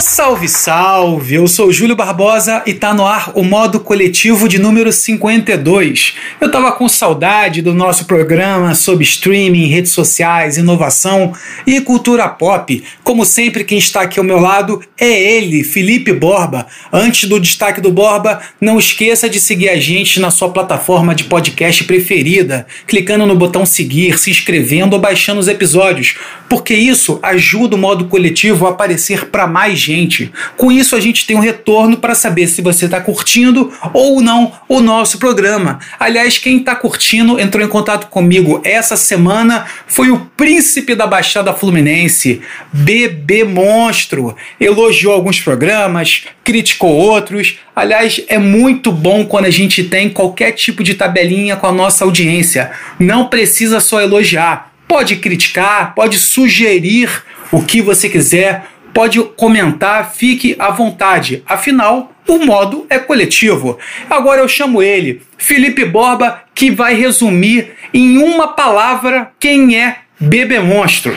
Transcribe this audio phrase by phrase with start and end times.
[0.00, 1.34] Salve, salve!
[1.34, 6.14] Eu sou Júlio Barbosa e tá no ar o modo coletivo de número 52.
[6.40, 11.32] Eu tava com saudade do nosso programa sobre streaming, redes sociais, inovação
[11.66, 12.82] e cultura pop.
[13.02, 16.66] Como sempre, quem está aqui ao meu lado é ele, Felipe Borba.
[16.92, 21.24] Antes do destaque do Borba, não esqueça de seguir a gente na sua plataforma de
[21.24, 26.16] podcast preferida, clicando no botão seguir, se inscrevendo ou baixando os episódios,
[26.48, 30.32] porque isso ajuda o modo coletivo a aparecer para mais gente.
[30.56, 34.52] Com isso, a gente tem um retorno para saber se você está curtindo ou não
[34.68, 35.78] o nosso programa.
[35.98, 41.52] Aliás, quem está curtindo entrou em contato comigo essa semana foi o príncipe da Baixada
[41.52, 42.40] Fluminense,
[42.72, 44.36] Bebê Monstro.
[44.60, 47.58] Elogiou alguns programas, criticou outros.
[47.74, 52.04] Aliás, é muito bom quando a gente tem qualquer tipo de tabelinha com a nossa
[52.04, 52.70] audiência.
[52.98, 54.72] Não precisa só elogiar.
[54.86, 57.10] Pode criticar, pode sugerir
[57.52, 58.64] o que você quiser
[58.98, 61.40] pode comentar, fique à vontade.
[61.46, 63.78] Afinal, o modo é coletivo.
[64.10, 70.58] Agora eu chamo ele, Felipe Borba, que vai resumir em uma palavra quem é Bebê
[70.58, 71.16] Monstro.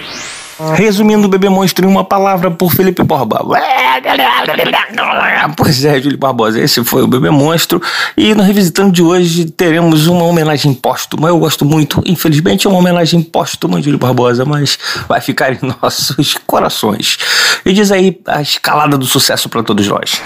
[0.75, 3.41] Resumindo o Bebê Monstro em uma palavra por Felipe Borba.
[5.55, 7.81] Pois é, Júlio Barbosa, esse foi o Bebê Monstro.
[8.15, 11.29] E no Revisitando de hoje teremos uma homenagem póstuma.
[11.29, 16.35] Eu gosto muito, infelizmente é uma homenagem póstuma, Júlio Barbosa, mas vai ficar em nossos
[16.45, 17.17] corações.
[17.65, 20.21] E diz aí a escalada do sucesso para todos nós.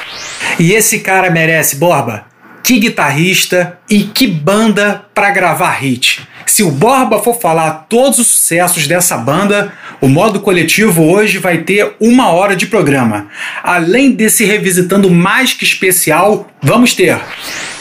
[0.60, 2.26] E esse cara merece, Borba?
[2.64, 6.28] Que guitarrista e que banda para gravar hit.
[6.46, 11.60] Se o Borba for falar todos os sucessos dessa banda, o modo coletivo hoje vai
[11.60, 13.28] ter uma hora de programa.
[13.64, 17.20] Além desse revisitando mais que especial, vamos ter.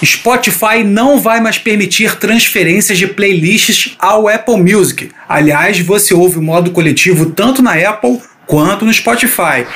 [0.04, 5.10] Spotify não vai mais permitir transferências de playlists ao Apple Music.
[5.28, 9.66] Aliás, você ouve o modo coletivo tanto na Apple quanto no Spotify.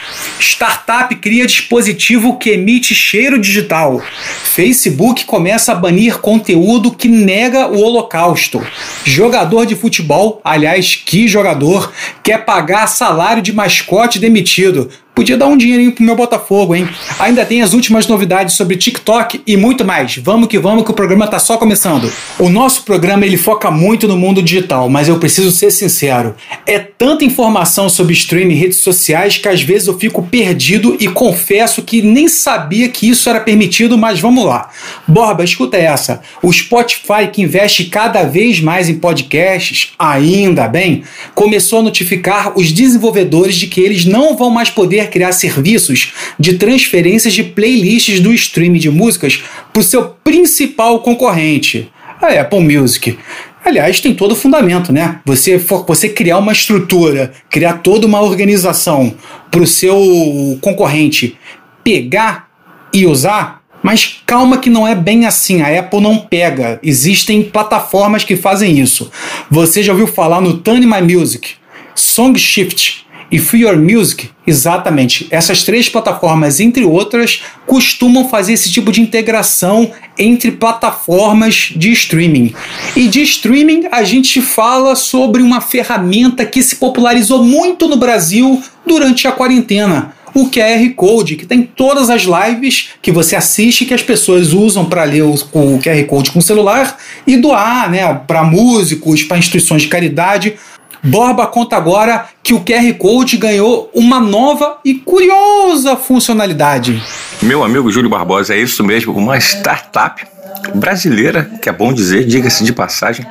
[0.40, 4.02] Startup cria dispositivo que emite cheiro digital.
[4.44, 8.64] Facebook começa a banir conteúdo que nega o Holocausto.
[9.04, 11.92] Jogador de futebol, aliás, que jogador,
[12.22, 14.90] quer pagar salário de mascote demitido.
[15.18, 16.88] Podia dar um dinheirinho pro meu Botafogo, hein?
[17.18, 20.16] Ainda tem as últimas novidades sobre TikTok e muito mais.
[20.16, 22.08] Vamos que vamos que o programa tá só começando.
[22.38, 26.36] O nosso programa ele foca muito no mundo digital, mas eu preciso ser sincero.
[26.64, 31.08] É tanta informação sobre streaming e redes sociais que às vezes eu fico perdido e
[31.08, 34.70] confesso que nem sabia que isso era permitido, mas vamos lá.
[35.04, 36.20] Borba, escuta essa.
[36.40, 41.02] O Spotify que investe cada vez mais em podcasts, ainda bem,
[41.34, 46.54] começou a notificar os desenvolvedores de que eles não vão mais poder criar serviços de
[46.54, 49.42] transferências de playlists do streaming de músicas
[49.72, 51.90] para o seu principal concorrente,
[52.22, 53.18] a Apple Music.
[53.64, 55.20] Aliás, tem todo o fundamento, né?
[55.26, 59.14] Você, for, você criar uma estrutura, criar toda uma organização
[59.50, 61.36] para o seu concorrente
[61.82, 62.48] pegar
[62.92, 65.60] e usar, mas calma que não é bem assim.
[65.60, 66.78] A Apple não pega.
[66.82, 69.10] Existem plataformas que fazem isso.
[69.50, 71.50] Você já ouviu falar no Tune My Music,
[71.94, 75.26] SongShift, e Free Your Music, exatamente.
[75.30, 82.54] Essas três plataformas, entre outras, costumam fazer esse tipo de integração entre plataformas de streaming.
[82.96, 88.62] E de streaming, a gente fala sobre uma ferramenta que se popularizou muito no Brasil
[88.86, 90.14] durante a quarentena.
[90.34, 94.84] O QR Code, que tem todas as lives que você assiste que as pessoas usam
[94.84, 96.96] para ler o, o QR Code com o celular
[97.26, 100.54] e doar né, para músicos, para instituições de caridade.
[101.02, 107.02] Borba conta agora que o QR Code ganhou uma nova e curiosa funcionalidade.
[107.40, 110.26] Meu amigo Júlio Barbosa, é isso mesmo, uma startup
[110.74, 113.24] brasileira, que é bom dizer, diga-se de passagem,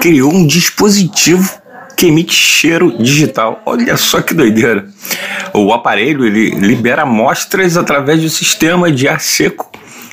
[0.00, 1.50] criou um dispositivo
[1.96, 3.62] que emite cheiro digital.
[3.64, 4.86] Olha só que doideira.
[5.54, 9.70] O aparelho ele libera amostras através do sistema de ar seco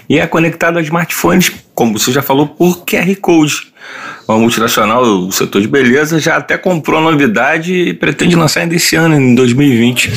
[0.08, 3.73] e é conectado a smartphones, como você já falou, por QR Code
[4.28, 8.76] uma multinacional do setor de beleza já até comprou a novidade e pretende lançar ainda
[8.76, 10.12] esse ano, em 2020.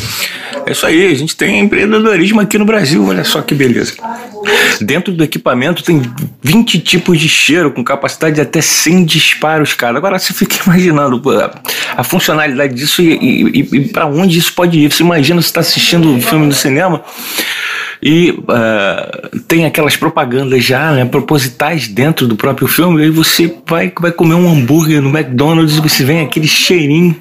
[0.67, 3.94] É isso aí, a gente tem empreendedorismo aqui no Brasil, olha só que beleza.
[4.81, 6.02] Dentro do equipamento tem
[6.43, 9.99] 20 tipos de cheiro com capacidade de até 100 disparos cada.
[9.99, 11.23] Agora você fica imaginando
[11.96, 14.93] a funcionalidade disso e, e, e para onde isso pode ir.
[14.93, 17.02] Você imagina você está assistindo um filme no cinema
[18.02, 23.93] e uh, tem aquelas propagandas já, né, propositais dentro do próprio filme, aí você vai,
[24.00, 27.16] vai comer um hambúrguer no McDonald's e você vem aquele cheirinho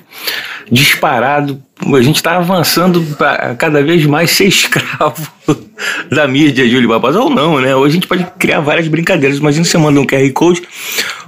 [0.72, 1.62] disparado.
[1.94, 5.28] A gente está avançando para cada vez mais ser escravo
[6.10, 7.76] da mídia, Júlio Barbosa, ou não, né?
[7.76, 9.38] Hoje a gente pode criar várias brincadeiras.
[9.38, 10.64] Imagina você manda um QR Code,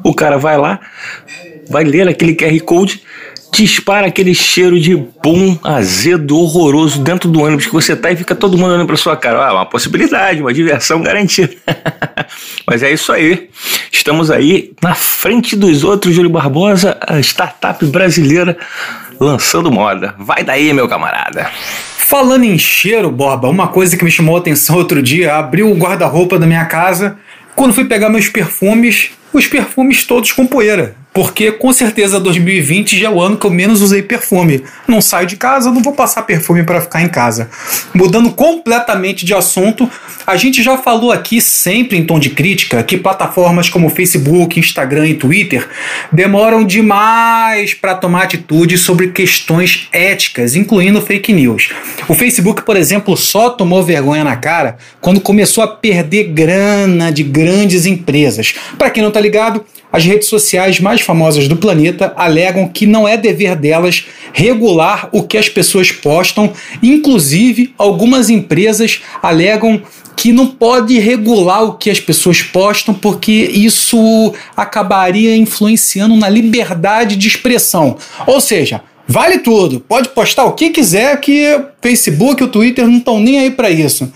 [0.03, 0.79] o cara vai lá,
[1.69, 3.01] vai ler aquele QR Code
[3.51, 8.35] dispara aquele cheiro de pum azedo, horroroso dentro do ônibus que você tá e fica
[8.35, 9.47] todo mundo olhando pra sua cara.
[9.47, 11.53] Ah, uma possibilidade, uma diversão garantida.
[12.65, 13.49] Mas é isso aí.
[13.91, 18.57] Estamos aí na frente dos outros, Júlio Barbosa, a startup brasileira
[19.19, 20.15] lançando moda.
[20.17, 21.49] Vai daí, meu camarada.
[21.97, 25.75] Falando em cheiro, Borba, uma coisa que me chamou a atenção outro dia, abriu o
[25.75, 27.17] guarda-roupa da minha casa.
[27.55, 33.07] Quando fui pegar meus perfumes, os perfumes todos com poeira porque com certeza 2020 já
[33.07, 34.63] é o ano que eu menos usei perfume.
[34.87, 37.49] Não saio de casa, não vou passar perfume para ficar em casa.
[37.91, 39.89] Mudando completamente de assunto,
[40.27, 45.07] a gente já falou aqui sempre em tom de crítica que plataformas como Facebook, Instagram
[45.07, 45.67] e Twitter
[46.11, 51.69] demoram demais para tomar atitude sobre questões éticas, incluindo fake news.
[52.07, 57.23] O Facebook, por exemplo, só tomou vergonha na cara quando começou a perder grana de
[57.23, 58.53] grandes empresas.
[58.77, 63.07] Para quem não tá ligado, as redes sociais mais famosas do planeta alegam que não
[63.07, 66.51] é dever delas regular o que as pessoas postam,
[66.83, 69.81] inclusive algumas empresas alegam
[70.15, 77.15] que não pode regular o que as pessoas postam porque isso acabaria influenciando na liberdade
[77.15, 77.97] de expressão.
[78.25, 82.85] Ou seja, Vale tudo, pode postar o que quiser que o Facebook e o Twitter
[82.85, 84.11] não estão nem aí para isso.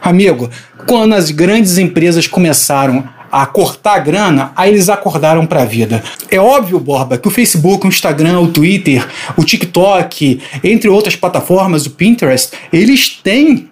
[0.00, 0.48] Amigo,
[0.86, 6.02] quando as grandes empresas começaram a cortar grana, aí eles acordaram para a vida.
[6.30, 9.06] É óbvio, Borba, que o Facebook, o Instagram, o Twitter,
[9.36, 13.68] o TikTok, entre outras plataformas, o Pinterest, eles têm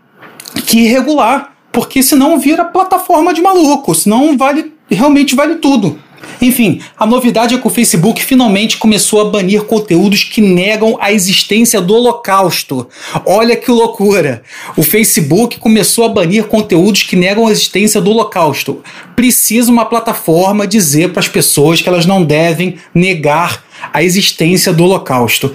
[0.66, 5.98] que regular, porque senão vira plataforma de maluco, senão vale realmente vale tudo.
[6.40, 11.12] Enfim, a novidade é que o Facebook finalmente começou a banir conteúdos que negam a
[11.12, 12.88] existência do Holocausto.
[13.26, 14.42] Olha que loucura!
[14.76, 18.82] O Facebook começou a banir conteúdos que negam a existência do Holocausto.
[19.16, 24.84] Precisa uma plataforma dizer para as pessoas que elas não devem negar a existência do
[24.84, 25.54] Holocausto.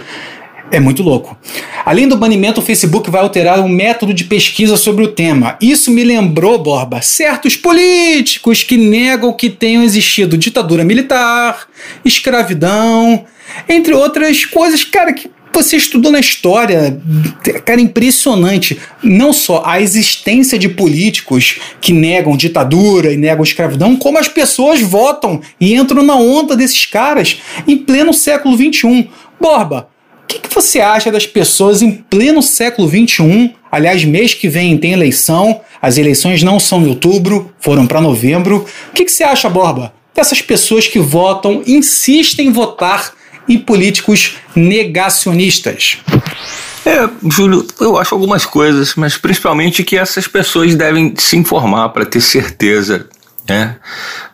[0.72, 1.38] É muito louco.
[1.86, 5.58] Além do banimento, o Facebook vai alterar o método de pesquisa sobre o tema.
[5.62, 11.68] Isso me lembrou, Borba, certos políticos que negam que tenham existido ditadura militar,
[12.04, 13.26] escravidão,
[13.68, 17.00] entre outras coisas, cara, que você estudou na história,
[17.64, 18.80] cara, impressionante.
[19.04, 24.82] Não só a existência de políticos que negam ditadura e negam escravidão, como as pessoas
[24.82, 29.10] votam e entram na onda desses caras em pleno século XXI.
[29.40, 29.93] Borba,
[30.24, 33.54] o que, que, você acha das pessoas em pleno século XXI?
[33.72, 38.66] Aliás, mês que vem tem eleição, as eleições não são em outubro, foram para novembro.
[38.90, 43.14] O que, que você acha, Borba, dessas pessoas que votam, insistem em votar
[43.48, 45.98] em políticos negacionistas?
[46.86, 52.06] É, Júlio, eu acho algumas coisas, mas principalmente que essas pessoas devem se informar para
[52.06, 53.08] ter certeza
[53.48, 53.78] né,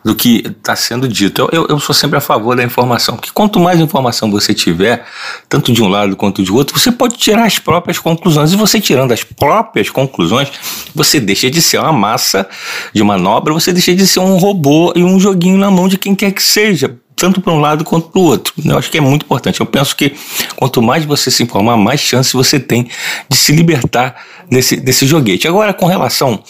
[0.04, 1.48] do que está sendo dito.
[1.52, 5.04] Eu, eu, sou sempre a favor da informação, que quanto mais informação você tiver,
[5.48, 8.52] tanto de um lado quanto de outro, você pode tirar as próprias conclusões.
[8.52, 10.50] E você tirando as próprias conclusões,
[10.94, 12.48] você deixa de ser uma massa
[12.92, 16.14] de manobra, você deixa de ser um robô e um joguinho na mão de quem
[16.14, 18.54] quer que seja tanto para um lado quanto para o outro.
[18.64, 19.60] Eu acho que é muito importante.
[19.60, 20.14] Eu penso que
[20.56, 22.88] quanto mais você se informar, mais chance você tem
[23.28, 24.16] de se libertar
[24.48, 25.46] desse, desse joguete.
[25.46, 26.42] Agora, com relação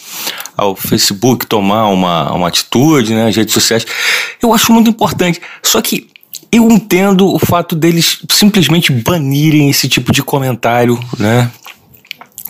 [0.55, 3.85] ao Facebook tomar uma, uma atitude, né, as redes sociais,
[4.41, 5.41] eu acho muito importante.
[5.61, 6.07] Só que
[6.49, 11.51] eu entendo o fato deles simplesmente banirem esse tipo de comentário, né?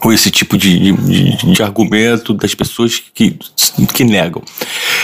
[0.03, 3.38] Ou esse tipo de, de, de argumento das pessoas que,
[3.93, 4.41] que negam.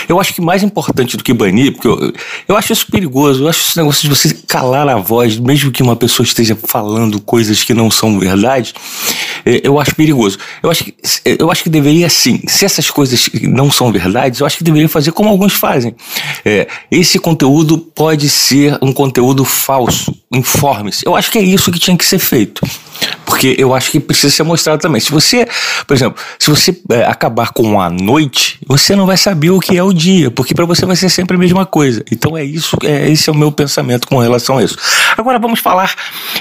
[0.07, 2.13] Eu acho que mais importante do que banir, porque eu,
[2.47, 5.83] eu acho isso perigoso, eu acho esse negócio de você calar a voz, mesmo que
[5.83, 8.73] uma pessoa esteja falando coisas que não são verdade,
[9.45, 10.37] é, eu acho perigoso.
[10.63, 14.45] Eu acho que, eu acho que deveria sim, se essas coisas não são verdades, eu
[14.45, 15.95] acho que deveria fazer como alguns fazem.
[16.43, 21.05] É, esse conteúdo pode ser um conteúdo falso, informe-se.
[21.05, 22.61] Eu acho que é isso que tinha que ser feito.
[23.25, 25.01] Porque eu acho que precisa ser mostrado também.
[25.01, 25.47] Se você,
[25.85, 29.77] por exemplo, se você é, acabar com a noite, você não vai saber o que
[29.77, 32.03] é o dia, porque para você vai ser sempre a mesma coisa.
[32.11, 34.77] Então é isso, é, esse é o meu pensamento com relação a isso.
[35.17, 35.93] Agora vamos falar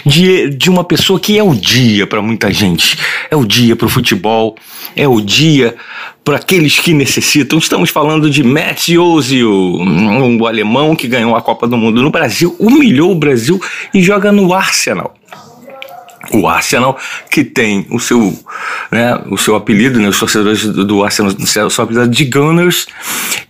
[0.05, 2.99] de, de uma pessoa que é o dia para muita gente.
[3.31, 4.57] É o dia para o futebol,
[4.95, 5.75] é o dia
[6.25, 7.59] para aqueles que necessitam.
[7.59, 12.55] Estamos falando de Messi Ozil, um alemão que ganhou a Copa do Mundo no Brasil,
[12.59, 13.61] humilhou o Brasil
[13.95, 15.15] e joga no Arsenal
[16.33, 16.99] o Arsenal,
[17.31, 18.39] que tem o seu,
[18.91, 21.33] né, o seu apelido, né, os torcedores do Arsenal,
[21.67, 22.87] o seu apelido de Gunners,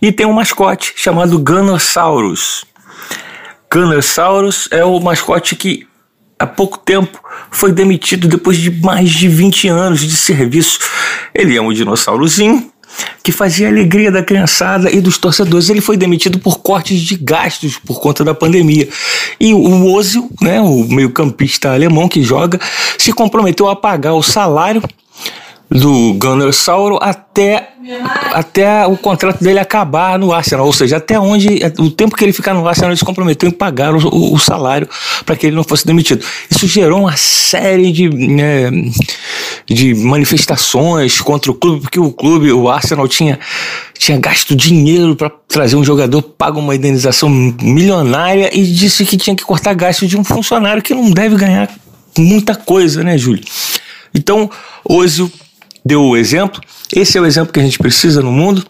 [0.01, 2.65] e tem um mascote chamado Gunnersaurus.
[3.71, 5.87] Gunnersaurus é o mascote que
[6.39, 7.19] há pouco tempo
[7.51, 10.79] foi demitido depois de mais de 20 anos de serviço.
[11.33, 12.71] Ele é um dinossaurozinho
[13.27, 15.69] que fazia a alegria da criançada e dos torcedores.
[15.69, 18.87] Ele foi demitido por cortes de gastos por conta da pandemia.
[19.37, 22.57] E o Ozil, né, o meio-campista alemão que joga,
[22.97, 24.81] se comprometeu a pagar o salário
[25.69, 27.71] do Gunnar Sauro até,
[28.33, 32.33] até o contrato dele acabar no Arsenal, ou seja, até onde o tempo que ele
[32.33, 34.87] ficar no Arsenal ele se comprometeu em pagar o, o, o salário
[35.25, 36.25] para que ele não fosse demitido.
[36.49, 38.69] Isso gerou uma série de, né,
[39.65, 43.39] de manifestações contra o clube, porque o clube, o Arsenal tinha,
[43.97, 49.35] tinha gasto dinheiro para trazer um jogador, paga uma indenização milionária e disse que tinha
[49.35, 51.69] que cortar gasto de um funcionário que não deve ganhar
[52.17, 53.43] muita coisa, né, Júlio?
[54.13, 54.49] Então,
[54.83, 55.31] Ozil
[55.87, 56.61] deu o exemplo.
[56.93, 58.63] Esse é o exemplo que a gente precisa no mundo.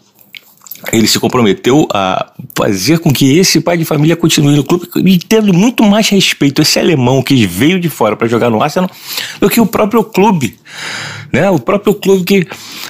[0.91, 5.17] Ele se comprometeu a fazer com que esse pai de família continue no clube e
[5.17, 8.89] tendo muito mais respeito esse alemão que veio de fora para jogar no Arsenal
[9.39, 10.57] do que o próprio clube
[11.31, 11.49] né?
[11.49, 12.47] O próprio clube que,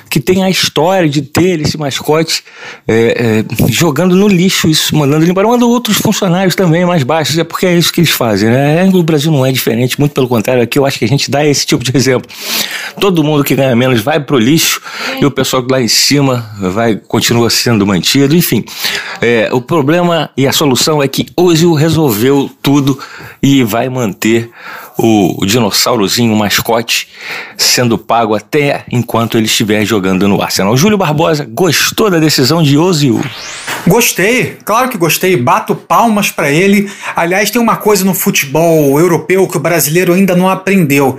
[0.10, 2.44] que tem a história de ter esse mascote
[2.88, 7.38] é, é, jogando no lixo isso, mandando ele embora, manda outros funcionários também mais baixos,
[7.38, 8.90] é porque é isso que eles fazem, né?
[8.94, 11.46] O Brasil não é diferente, muito pelo contrário, aqui eu acho que a gente dá
[11.46, 12.30] esse tipo de exemplo.
[13.00, 14.82] Todo mundo que ganha menos vai pro lixo
[15.20, 18.64] e o pessoal lá em cima vai continua sendo mantido, enfim.
[19.22, 22.98] É, o problema e a solução é que Ozil resolveu tudo
[23.42, 24.50] e vai manter
[24.98, 27.08] o, o dinossaurozinho, o mascote,
[27.56, 30.76] sendo pago até enquanto ele estiver jogando no Arsenal.
[30.76, 33.24] Júlio Barbosa, gostou da decisão de Ozil?
[33.86, 36.90] Gostei, claro que gostei, bato palmas para ele.
[37.16, 41.18] Aliás, tem uma coisa no futebol europeu que o brasileiro ainda não aprendeu.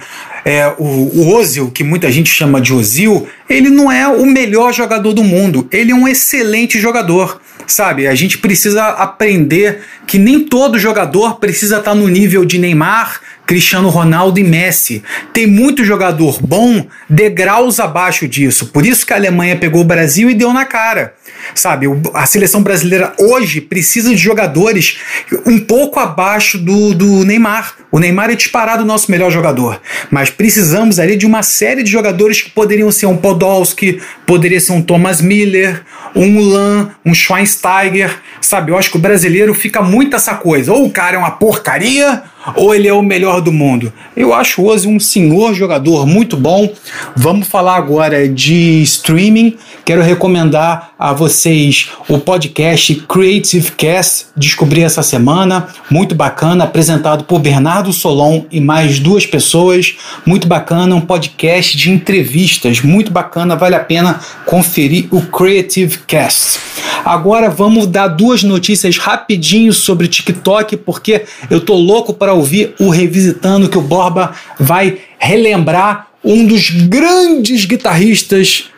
[0.48, 4.72] É, o, o Ozil, que muita gente chama de Ozil, ele não é o melhor
[4.72, 7.38] jogador do mundo, ele é um excelente jogador.
[7.68, 13.20] Sabe, a gente precisa aprender que nem todo jogador precisa estar no nível de Neymar,
[13.46, 15.02] Cristiano Ronaldo e Messi.
[15.34, 18.68] Tem muito jogador bom degraus abaixo disso.
[18.68, 21.14] Por isso que a Alemanha pegou o Brasil e deu na cara.
[21.54, 24.98] Sabe, a seleção brasileira hoje precisa de jogadores
[25.46, 27.74] um pouco abaixo do, do Neymar.
[27.90, 29.80] O Neymar é disparado o nosso melhor jogador.
[30.10, 34.72] Mas precisamos ali de uma série de jogadores que poderiam ser um Podolski, poderia ser
[34.72, 35.82] um Thomas Miller,
[36.14, 38.18] um Lan, um Schweinsteiger.
[38.40, 40.72] Sabe, eu acho que o brasileiro fica muito essa coisa.
[40.72, 42.22] Ou o cara é uma porcaria,
[42.54, 43.92] ou ele é o melhor do mundo?
[44.16, 46.72] Eu acho o Ozzy um senhor jogador muito bom.
[47.16, 49.56] Vamos falar agora de streaming.
[49.84, 57.38] Quero recomendar a vocês o podcast Creative Cast, descobri essa semana, muito bacana, apresentado por
[57.38, 63.76] Bernardo Solon e mais duas pessoas, muito bacana, um podcast de entrevistas, muito bacana, vale
[63.76, 66.58] a pena conferir o Creative Cast.
[67.04, 72.88] Agora vamos dar duas notícias rapidinho sobre TikTok, porque eu tô louco para ouvir o
[72.88, 78.70] Revisitando que o Borba vai relembrar um dos grandes guitarristas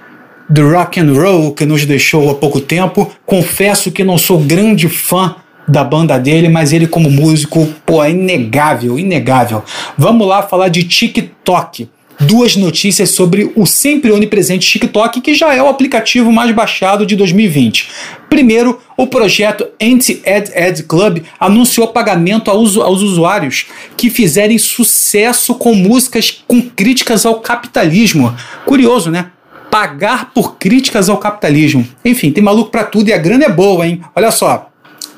[0.48, 3.10] do rock and roll que nos deixou há pouco tempo.
[3.24, 8.10] Confesso que não sou grande fã da banda dele, mas ele como músico, pô, é
[8.10, 9.62] inegável, inegável.
[9.96, 11.88] Vamos lá falar de TikTok.
[12.20, 17.16] Duas notícias sobre o sempre onipresente TikTok, que já é o aplicativo mais baixado de
[17.16, 17.88] 2020.
[18.28, 25.74] Primeiro, o projeto Anti-Ad Ad Club anunciou pagamento aos, aos usuários que fizerem sucesso com
[25.74, 28.36] músicas com críticas ao capitalismo.
[28.66, 29.30] Curioso, né?
[29.70, 31.86] pagar por críticas ao capitalismo.
[32.04, 34.02] Enfim, tem maluco para tudo e a grana é boa, hein?
[34.14, 34.68] Olha só,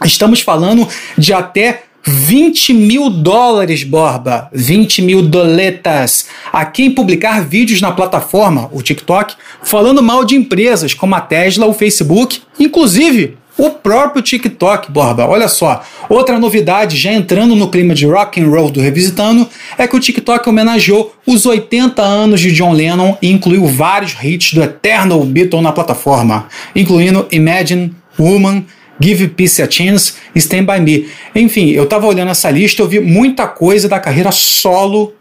[0.05, 4.49] estamos falando de até 20 mil dólares, Borba.
[4.53, 6.27] 20 mil doletas.
[6.53, 11.67] A quem publicar vídeos na plataforma, o TikTok, falando mal de empresas como a Tesla,
[11.67, 15.83] o Facebook, inclusive o próprio TikTok, Borba, olha só.
[16.09, 20.01] Outra novidade, já entrando no clima de rock and roll do Revisitando, é que o
[20.01, 25.61] TikTok homenageou os 80 anos de John Lennon e incluiu vários hits do Eternal Beatle
[25.61, 28.65] na plataforma, incluindo Imagine, Woman,
[29.03, 31.09] Give Peace a Chance, Stand By Me.
[31.35, 35.13] Enfim, eu tava olhando essa lista e eu vi muita coisa da carreira solo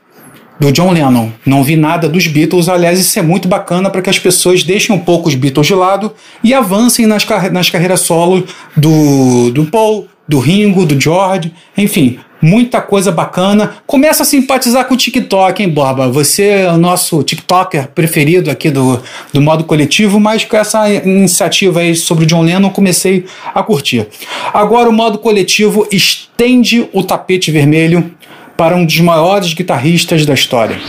[0.59, 1.31] do John Lennon.
[1.43, 4.95] Não vi nada dos Beatles, aliás, isso é muito bacana para que as pessoas deixem
[4.95, 8.45] um pouco os Beatles de lado e avancem nas, carre nas carreiras solo
[8.77, 13.75] do, do Paul, do Ringo, do George, enfim, muita coisa bacana.
[13.85, 16.09] Começa a simpatizar com o TikTok, hein, Borba?
[16.09, 21.81] Você é o nosso TikToker preferido aqui do, do modo coletivo, mas com essa iniciativa
[21.81, 24.07] aí sobre o John Lennon comecei a curtir.
[24.53, 28.11] Agora o modo coletivo estende o tapete vermelho
[28.57, 30.79] para um dos maiores guitarristas da história.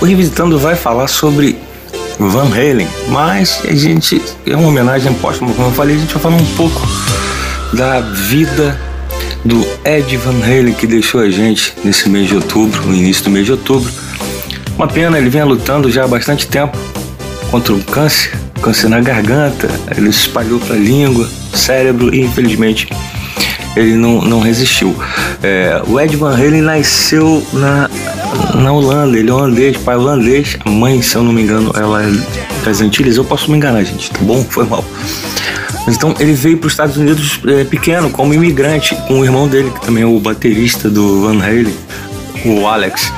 [0.00, 1.56] O Revisitando vai falar sobre
[2.18, 6.22] Van Halen, mas a gente é uma homenagem póstuma, como eu falei, a gente vai
[6.22, 6.80] falar um pouco
[7.74, 8.78] da vida
[9.46, 13.30] do Ed Van Halen que deixou a gente nesse mês de outubro, no início do
[13.30, 13.90] mês de outubro.
[14.76, 16.76] Uma pena, ele vinha lutando já há bastante tempo
[17.50, 22.88] contra o câncer, câncer na garganta, ele se espalhou para a língua, cérebro e infelizmente
[23.76, 24.94] ele não, não resistiu.
[25.42, 27.88] É, o Ed Van Halen nasceu na,
[28.54, 32.02] na Holanda, ele é holandês, pai holandês, a mãe, se eu não me engano, ela
[32.02, 32.10] é
[32.64, 34.42] das Antilhas, eu posso me enganar, gente, tá bom?
[34.42, 34.84] Foi mal.
[35.88, 39.70] Então ele veio para os Estados Unidos é, pequeno, como imigrante, com o irmão dele,
[39.70, 41.74] que também é o baterista do Van Halen,
[42.44, 43.12] o Alex.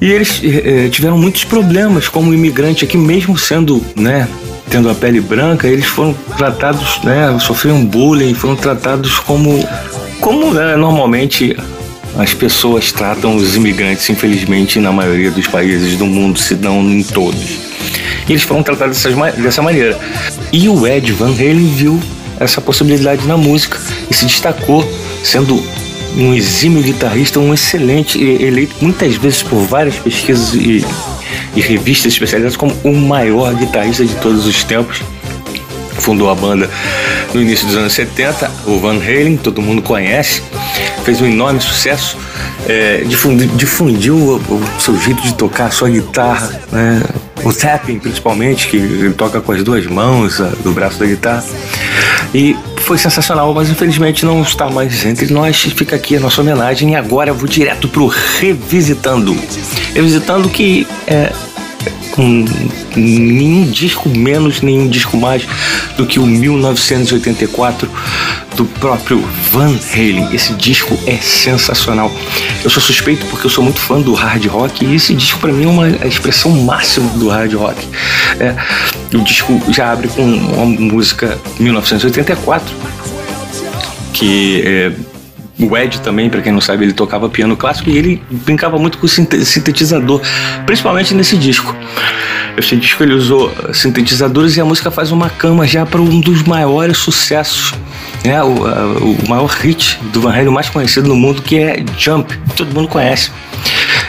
[0.00, 4.28] E eles é, tiveram muitos problemas como imigrante aqui, mesmo sendo, né,
[4.68, 9.66] tendo a pele branca, eles foram tratados, né, sofreram bullying, foram tratados como,
[10.20, 11.56] como né, normalmente
[12.18, 17.02] as pessoas tratam os imigrantes, infelizmente, na maioria dos países do mundo, se não em
[17.02, 17.65] todos.
[18.28, 19.98] E eles foram tratados dessas, dessa maneira.
[20.52, 22.00] E o Ed Van Halen viu
[22.38, 23.78] essa possibilidade na música
[24.10, 24.86] e se destacou,
[25.22, 25.62] sendo
[26.16, 30.84] um exímio guitarrista, um excelente, eleito muitas vezes por várias pesquisas e,
[31.54, 35.02] e revistas especializadas como o maior guitarrista de todos os tempos.
[35.98, 36.70] Fundou a banda
[37.34, 40.42] no início dos anos 70, o Van Halen, todo mundo conhece,
[41.04, 42.16] fez um enorme sucesso,
[42.68, 47.02] é, difundiu, difundiu o, o, seu jeito de tocar a sua guitarra, né?
[47.46, 51.44] O tapping principalmente, que ele toca com as duas mãos do braço da guitarra.
[52.34, 55.56] E foi sensacional, mas infelizmente não está mais entre nós.
[55.56, 59.36] Fica aqui a nossa homenagem e agora eu vou direto pro Revisitando.
[59.94, 61.32] Revisitando que é
[62.16, 62.44] com
[62.96, 65.46] nenhum disco menos, nenhum disco mais
[65.98, 67.88] do que o 1984
[68.56, 70.34] do próprio Van Halen.
[70.34, 72.10] Esse disco é sensacional.
[72.64, 75.52] Eu sou suspeito porque eu sou muito fã do hard rock e esse disco para
[75.52, 77.86] mim é uma expressão máxima do hard rock.
[78.40, 78.56] É,
[79.14, 82.74] o disco já abre com uma música 1984
[84.14, 84.92] que é,
[85.58, 88.98] o Ed também, para quem não sabe, ele tocava piano clássico e ele brincava muito
[88.98, 90.20] com sintetizador,
[90.66, 91.74] principalmente nesse disco.
[92.58, 96.42] Esse disco ele usou sintetizadores e a música faz uma cama já para um dos
[96.42, 97.72] maiores sucessos,
[98.24, 98.42] né?
[98.42, 102.74] o, o maior hit do Van Halen, mais conhecido no mundo, que é Jump, todo
[102.74, 103.30] mundo conhece.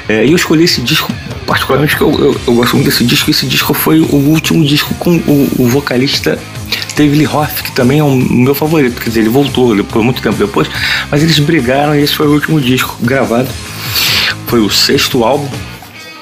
[0.09, 1.11] É, e eu escolhi esse disco
[1.45, 3.31] particularmente porque eu, eu, eu, gosto muito desse disco.
[3.31, 6.37] Esse disco foi o último disco com o, o vocalista
[6.95, 8.99] David Lee Roth, que também é o meu favorito.
[8.99, 10.69] Quer dizer, ele voltou por muito tempo depois,
[11.11, 13.49] mas eles brigaram e esse foi o último disco gravado.
[14.47, 15.49] Foi o sexto álbum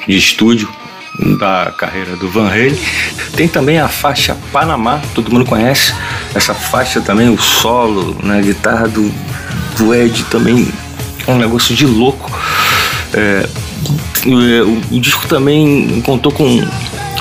[0.08, 0.70] de estúdio
[1.38, 2.78] da carreira do Van Halen.
[3.36, 5.94] Tem também a faixa Panamá, todo mundo conhece.
[6.34, 9.12] Essa faixa também, o solo, na né, guitarra do,
[9.78, 10.68] do Ed também
[11.28, 12.32] é um negócio de louco.
[13.14, 13.48] É,
[14.26, 16.60] o, o, disco também contou com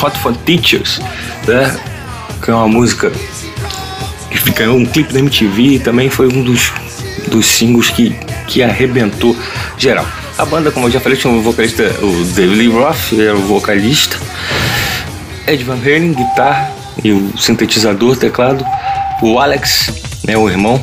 [0.02, 1.00] Hot for Teachers,
[1.46, 1.76] né?
[2.44, 3.10] Que é uma música
[4.30, 6.70] que fica um clipe da MTV e também foi um dos,
[7.28, 8.10] dos singles que,
[8.46, 9.34] que arrebentou
[9.78, 10.06] geral.
[10.36, 13.40] A banda, como eu já falei, tinha um vocalista, o David Lee Roth, era o
[13.40, 14.18] vocalista,
[15.46, 16.70] Ed Van Halen, guitarra
[17.02, 18.62] e o sintetizador, teclado,
[19.22, 19.90] o Alex,
[20.26, 20.78] né, o irmão,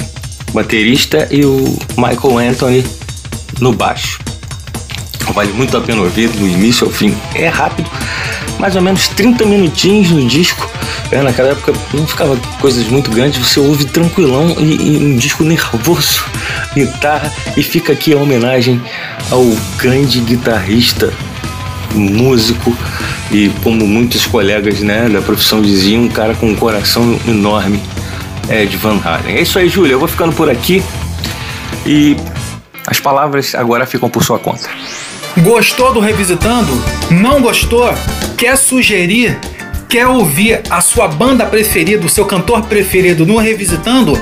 [0.54, 2.84] baterista e o Michael Anthony
[3.60, 4.19] no baixo.
[5.32, 7.15] Vale muito a pena ouvir do início ao fim.
[7.36, 7.89] É rápido,
[8.58, 10.71] mais ou menos 30 minutinhos no disco.
[11.12, 15.43] É, naquela época não ficava coisas muito grandes, você ouve tranquilão e, e um disco
[15.43, 16.24] nervoso,
[16.74, 18.82] guitarra, e fica aqui a homenagem
[19.30, 19.43] ao
[19.78, 21.13] grande guitarrista,
[21.93, 22.76] músico
[23.30, 27.82] e como muitos colegas né, da profissão diziam, um cara com um coração enorme,
[28.50, 29.36] Ed Van Halen.
[29.36, 30.82] É isso aí, Júlia, eu vou ficando por aqui
[31.86, 32.15] e
[32.88, 34.69] as palavras agora ficam por sua conta.
[35.39, 36.71] Gostou do Revisitando?
[37.10, 37.93] Não gostou?
[38.38, 39.38] Quer sugerir?
[39.92, 44.14] Quer ouvir a sua banda preferida, o seu cantor preferido no Revisitando?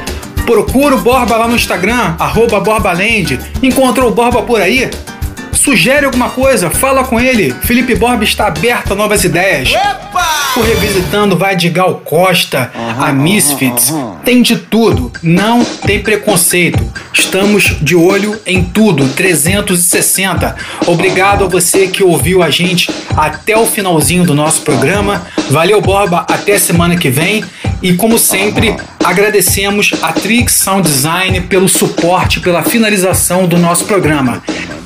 [0.44, 3.38] Procura o Borba lá no Instagram, arroba BorbaLand.
[3.62, 4.90] Encontrou o Borba por aí?
[5.60, 7.54] Sugere alguma coisa, fala com ele.
[7.64, 9.74] Felipe Borba está aberto a novas ideias.
[9.74, 10.54] Epa!
[10.56, 13.90] O Revisitando vai de Gal Costa uhum, a Misfits.
[13.90, 14.16] Uhum, uhum.
[14.24, 16.82] Tem de tudo, não tem preconceito.
[17.14, 20.56] Estamos de olho em tudo, 360.
[20.88, 25.28] Obrigado a você que ouviu a gente até o finalzinho do nosso programa.
[25.50, 27.44] Valeu, Borba, até semana que vem.
[27.82, 34.42] E como sempre, agradecemos a Trix Sound Design pelo suporte, pela finalização do nosso programa.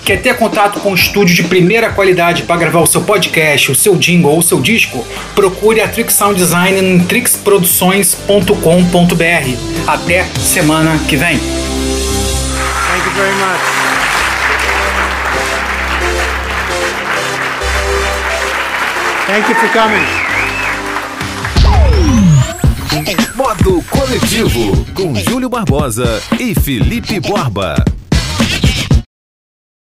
[0.05, 3.75] Quer ter contato com um estúdio de primeira qualidade para gravar o seu podcast, o
[3.75, 5.07] seu jingle ou o seu disco?
[5.33, 9.87] Procure a Trix Sound Design em trixproduções.com.br.
[9.87, 11.37] Até semana que vem.
[11.37, 13.61] Thank you very much.
[19.25, 20.03] Thank you for coming.
[23.35, 27.83] Modo Coletivo, com Júlio Barbosa e Felipe Borba.